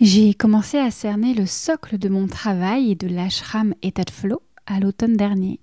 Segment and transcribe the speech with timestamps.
[0.00, 4.42] J'ai commencé à cerner le socle de mon travail et de l'ashram état de flow
[4.66, 5.58] à l'automne dernier.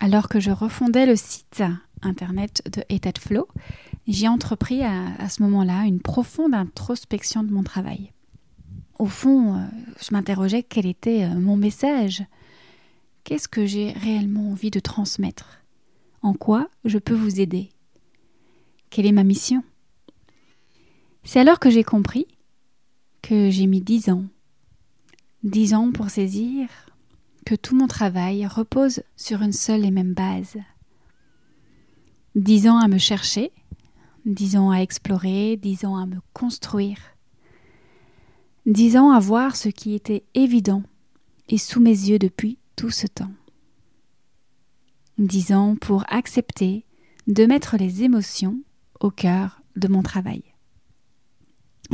[0.00, 1.62] Alors que je refondais le site
[2.02, 3.46] internet de état de flow,
[4.08, 8.12] j'ai entrepris à, ce moment-là une profonde introspection de mon travail.
[8.98, 9.64] Au fond, euh,
[10.00, 12.24] je m'interrogeais quel était euh, mon message.
[13.22, 15.60] Qu'est-ce que j'ai réellement envie de transmettre?
[16.20, 17.70] En quoi je peux vous aider?
[18.90, 19.62] Quelle est ma mission?
[21.22, 22.26] C'est alors que j'ai compris
[23.26, 24.24] que j'ai mis dix ans.
[25.42, 26.68] Dix ans pour saisir
[27.44, 30.56] que tout mon travail repose sur une seule et même base.
[32.36, 33.50] Dix ans à me chercher,
[34.26, 36.98] dix ans à explorer, dix ans à me construire,
[38.64, 40.84] dix ans à voir ce qui était évident
[41.48, 43.32] et sous mes yeux depuis tout ce temps.
[45.18, 46.84] Dix ans pour accepter
[47.26, 48.60] de mettre les émotions
[49.00, 50.44] au cœur de mon travail.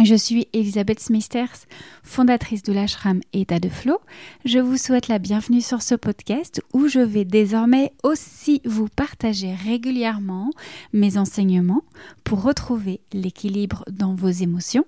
[0.01, 1.67] Je suis Elisabeth Smithers,
[2.03, 3.99] fondatrice de l'ashram État de Flow.
[4.45, 9.55] Je vous souhaite la bienvenue sur ce podcast où je vais désormais aussi vous partager
[9.55, 10.51] régulièrement
[10.93, 11.85] mes enseignements
[12.25, 14.87] pour retrouver l'équilibre dans vos émotions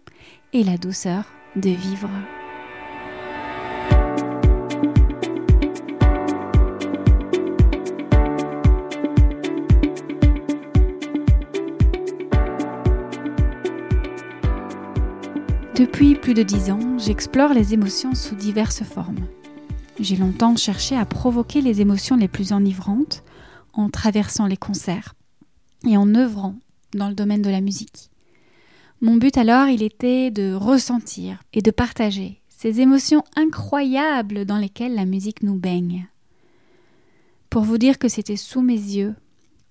[0.53, 2.11] et la douceur de vivre.
[15.77, 19.27] Depuis plus de dix ans, j'explore les émotions sous diverses formes.
[19.99, 23.25] J'ai longtemps cherché à provoquer les émotions les plus enivrantes
[23.73, 25.15] en traversant les concerts
[25.85, 26.55] et en œuvrant
[26.95, 28.11] dans le domaine de la musique.
[29.01, 34.95] Mon but alors, il était de ressentir et de partager ces émotions incroyables dans lesquelles
[34.95, 36.07] la musique nous baigne.
[37.51, 39.17] Pour vous dire que c'était sous mes yeux,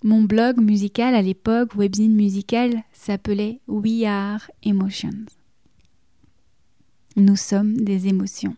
[0.02, 5.43] mon blog musical à l'époque, webzine musical, s'appelait We Are Emotions.
[7.16, 8.56] Nous sommes des émotions.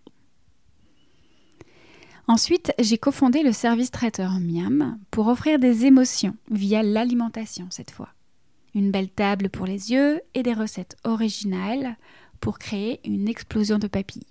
[2.26, 8.08] Ensuite, j'ai cofondé le service traiteur Miam pour offrir des émotions via l'alimentation cette fois.
[8.74, 11.96] Une belle table pour les yeux et des recettes originales
[12.40, 14.26] pour créer une explosion de papilles.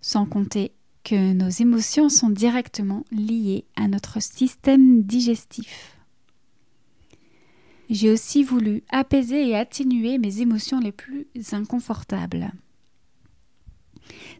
[0.00, 0.72] Sans compter
[1.04, 5.98] que nos émotions sont directement liées à notre système digestif.
[7.90, 12.52] J'ai aussi voulu apaiser et atténuer mes émotions les plus inconfortables.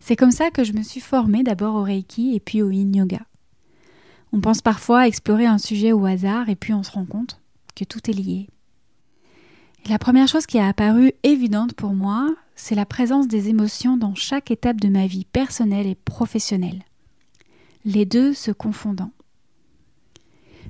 [0.01, 2.95] C'est comme ça que je me suis formée d'abord au Reiki et puis au Yin
[2.95, 3.21] Yoga.
[4.33, 7.41] On pense parfois à explorer un sujet au hasard et puis on se rend compte
[7.75, 8.49] que tout est lié.
[9.89, 14.15] la première chose qui a apparu évidente pour moi, c'est la présence des émotions dans
[14.15, 16.83] chaque étape de ma vie personnelle et professionnelle.
[17.85, 19.13] Les deux se confondant.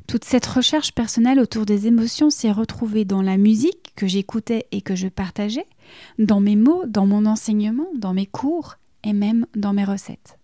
[0.06, 4.82] Toute cette recherche personnelle autour des émotions s'est retrouvée dans la musique que j'écoutais et
[4.82, 5.66] que je partageais,
[6.18, 8.76] dans mes mots, dans mon enseignement, dans mes cours
[9.06, 10.38] et même dans mes recettes.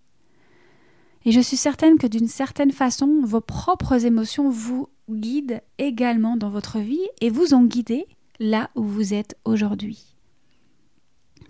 [1.24, 6.48] Et je suis certaine que d'une certaine façon, vos propres émotions vous guident également dans
[6.48, 8.06] votre vie et vous ont guidé
[8.40, 10.16] là où vous êtes aujourd'hui.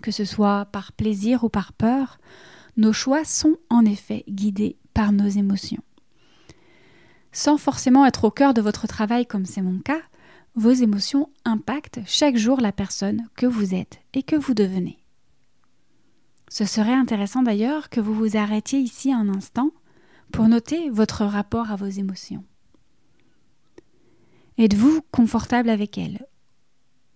[0.01, 2.17] Que ce soit par plaisir ou par peur,
[2.77, 5.83] nos choix sont en effet guidés par nos émotions.
[7.31, 10.01] Sans forcément être au cœur de votre travail comme c'est mon cas,
[10.55, 15.02] vos émotions impactent chaque jour la personne que vous êtes et que vous devenez.
[16.53, 19.71] Ce serait intéressant d'ailleurs que vous vous arrêtiez ici un instant
[20.31, 22.43] pour noter votre rapport à vos émotions.
[24.59, 26.27] Êtes-vous confortable avec elles?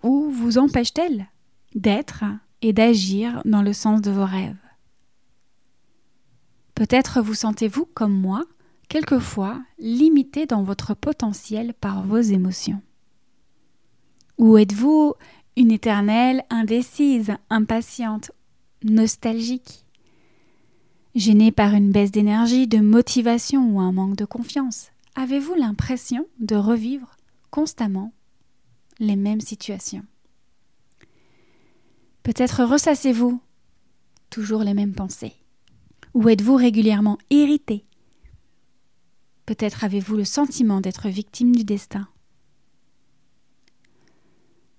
[0.02, 1.28] Ou vous empêche-t-elle
[1.76, 2.24] d'être
[2.64, 4.58] et d'agir dans le sens de vos rêves?
[6.74, 8.44] Peut-être vous sentez-vous, comme moi,
[8.90, 12.82] quelquefois limité dans votre potentiel par vos émotions.
[14.40, 15.14] Ou êtes-vous
[15.58, 18.32] une éternelle indécise, impatiente
[18.84, 19.86] nostalgique,
[21.16, 26.56] gêné par une baisse d'énergie, de motivation ou un manque de confiance Avez-vous l'impression de
[26.56, 27.18] revivre
[27.50, 28.14] constamment
[29.00, 30.06] les mêmes situations?
[32.22, 33.42] Peut-être ressassez-vous
[34.30, 35.34] toujours les mêmes pensées.
[36.14, 37.84] Ou êtes-vous régulièrement irrité?
[39.48, 42.08] Peut-être avez-vous le sentiment d'être victime du destin?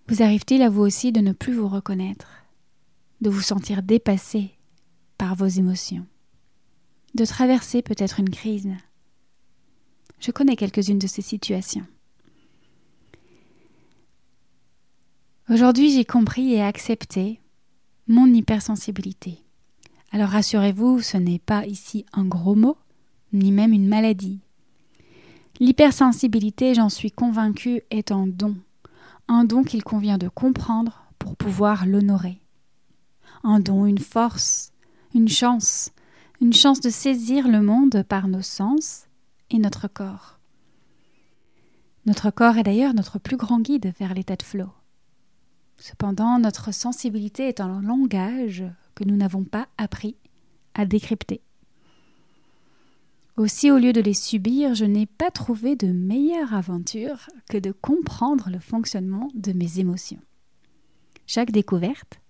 [0.07, 2.38] Vous arrive-t-il à vous aussi de ne plus vous reconnaître?
[3.21, 4.53] De vous sentir dépassé
[5.17, 6.07] par vos émotions,
[7.15, 8.71] de traverser peut-être une crise.
[10.21, 11.87] Je connais quelques-unes de ces situations.
[15.51, 17.41] Aujourd'hui, j'ai compris et accepté
[18.07, 19.43] mon hypersensibilité.
[20.13, 22.77] Alors rassurez-vous, ce n'est pas ici un gros mot,
[23.33, 24.41] ni même une maladie.
[25.61, 28.57] L'hypersensibilité, j'en suis convaincue, est un don,
[29.27, 32.41] un don qu'il convient de comprendre pour pouvoir l'honorer
[33.45, 34.73] un don, une force,
[35.15, 35.91] une chance,
[36.41, 39.07] une chance de saisir le monde par nos sens
[39.51, 40.39] et notre corps.
[42.07, 44.71] Notre corps est d'ailleurs notre plus grand guide vers l'état de flow.
[45.77, 48.65] Cependant, notre sensibilité est un langage
[48.95, 50.17] que nous n'avons pas appris
[50.75, 51.41] à décrypter.
[53.37, 57.71] Aussi, au lieu de les subir, je n'ai pas trouvé de meilleure aventure que de
[57.71, 60.21] comprendre le fonctionnement de mes émotions.
[61.27, 62.21] Chaque découverte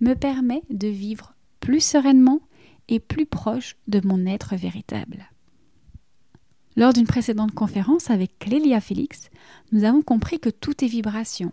[0.00, 2.40] me permet de vivre plus sereinement
[2.88, 5.28] et plus proche de mon être véritable.
[6.76, 9.30] Lors d'une précédente conférence avec Clélia Félix,
[9.72, 11.52] nous avons compris que tout est vibration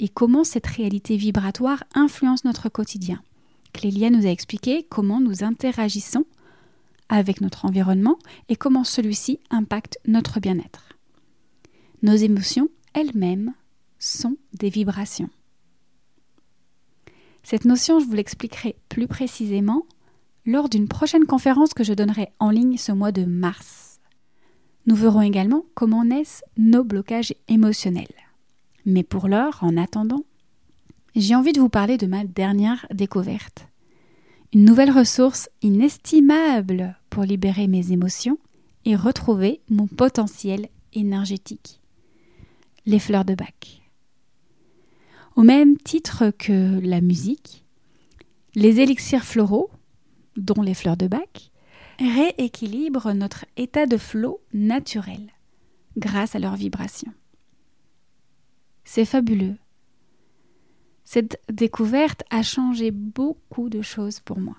[0.00, 3.22] et comment cette réalité vibratoire influence notre quotidien.
[3.72, 6.24] Clélia nous a expliqué comment nous interagissons
[7.08, 8.18] avec notre environnement
[8.48, 10.88] et comment celui-ci impacte notre bien-être.
[12.02, 13.52] Nos émotions elles-mêmes
[13.98, 15.30] sont des vibrations.
[17.48, 19.84] Cette notion, je vous l'expliquerai plus précisément
[20.46, 24.00] lors d'une prochaine conférence que je donnerai en ligne ce mois de mars.
[24.86, 28.16] Nous verrons également comment naissent nos blocages émotionnels.
[28.84, 30.24] Mais pour l'heure, en attendant,
[31.14, 33.68] j'ai envie de vous parler de ma dernière découverte.
[34.52, 38.38] Une nouvelle ressource inestimable pour libérer mes émotions
[38.84, 41.80] et retrouver mon potentiel énergétique.
[42.86, 43.85] Les fleurs de bac.
[45.36, 47.62] Au même titre que la musique,
[48.54, 49.70] les élixirs floraux,
[50.38, 51.50] dont les fleurs de bac,
[51.98, 55.30] rééquilibrent notre état de flot naturel
[55.98, 57.12] grâce à leur vibration.
[58.84, 59.56] C'est fabuleux.
[61.04, 64.56] Cette découverte a changé beaucoup de choses pour moi.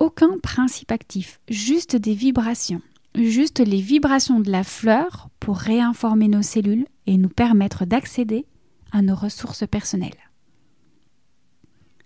[0.00, 2.82] Aucun principe actif, juste des vibrations,
[3.14, 8.44] juste les vibrations de la fleur pour réinformer nos cellules et nous permettre d'accéder
[8.92, 10.12] à nos ressources personnelles.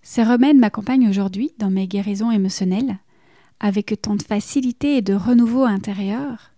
[0.03, 2.99] Ces remèdes m'accompagnent aujourd'hui dans mes guérisons émotionnelles
[3.61, 6.51] avec tant de facilité et de renouveau intérieur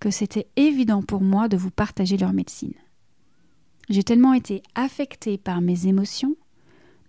[0.00, 2.74] que c'était évident pour moi de vous partager leur médecine.
[3.88, 6.34] J'ai tellement été affectée par mes émotions,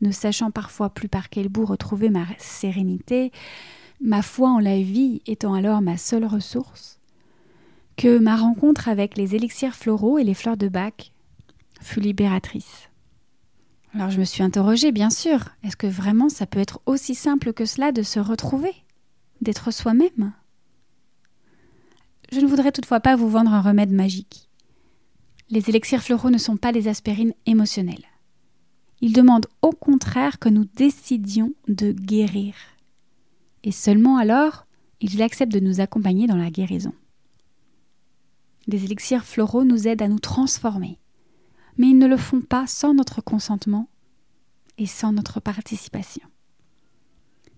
[0.01, 3.31] ne sachant parfois plus par quel bout retrouver ma sérénité,
[3.99, 6.99] ma foi en la vie étant alors ma seule ressource,
[7.95, 11.13] que ma rencontre avec les élixirs floraux et les fleurs de bac
[11.81, 12.89] fut libératrice.
[13.93, 17.53] Alors je me suis interrogée, bien sûr, est-ce que vraiment ça peut être aussi simple
[17.53, 18.73] que cela de se retrouver,
[19.41, 20.33] d'être soi-même?
[22.31, 24.49] Je ne voudrais toutefois pas vous vendre un remède magique.
[25.49, 28.05] Les élixirs floraux ne sont pas des aspirines émotionnelles.
[28.99, 32.55] Ils demandent au contraire que nous décidions de guérir.
[33.63, 34.65] Et seulement alors,
[34.99, 36.93] ils acceptent de nous accompagner dans la guérison.
[38.67, 40.99] Les élixirs floraux nous aident à nous transformer,
[41.77, 43.89] mais ils ne le font pas sans notre consentement
[44.77, 46.27] et sans notre participation.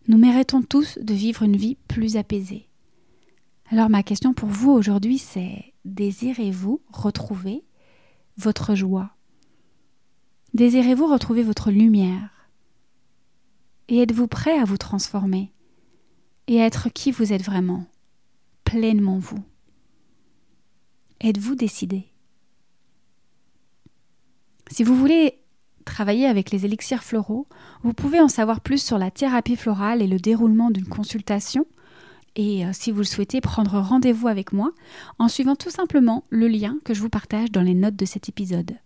[0.07, 2.67] Nous méritons tous de vivre une vie plus apaisée.
[3.71, 7.63] Alors ma question pour vous aujourd'hui, c'est désirez-vous retrouver
[8.37, 9.11] votre joie?
[10.53, 12.49] Désirez-vous retrouver votre lumière?
[13.87, 15.51] Et êtes-vous prêt à vous transformer
[16.47, 17.85] et à être qui vous êtes vraiment,
[18.63, 19.43] pleinement vous?
[21.21, 22.08] Êtes-vous décidé?
[24.69, 25.39] Si vous voulez
[25.83, 27.47] travailler avec les élixirs floraux,
[27.83, 31.65] vous pouvez en savoir plus sur la thérapie florale et le déroulement d'une consultation
[32.35, 34.71] et euh, si vous le souhaitez, prendre rendez-vous avec moi
[35.17, 38.29] en suivant tout simplement le lien que je vous partage dans les notes de cet
[38.29, 38.77] épisode.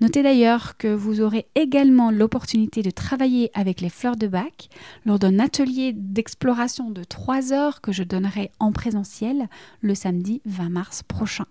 [0.00, 4.70] Notez d'ailleurs que vous aurez également l'opportunité de travailler avec les fleurs de bac
[5.04, 9.48] lors d'un atelier d'exploration de 3 heures que je donnerai en présentiel
[9.82, 11.46] le samedi 20 mars prochain.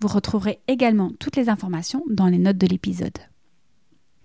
[0.00, 3.18] Vous retrouverez également toutes les informations dans les notes de l'épisode.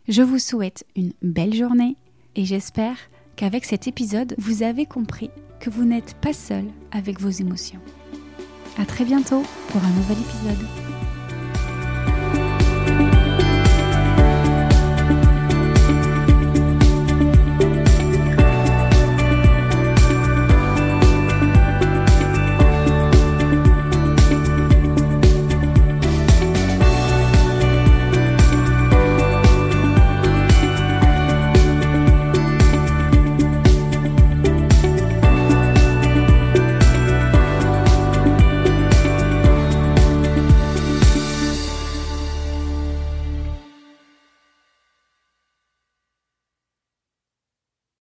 [0.08, 1.96] Je vous souhaite une belle journée
[2.36, 2.98] et j'espère
[3.36, 7.80] qu'avec cet épisode, vous avez compris que vous n'êtes pas seul avec vos émotions.
[8.78, 11.13] À très bientôt pour un nouvel épisode.